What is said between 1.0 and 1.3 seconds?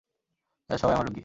রোগী।